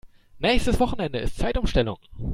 Nächstes 0.39 0.79
Wochenende 0.79 1.19
ist 1.19 1.37
Zeitumstellung. 1.37 1.99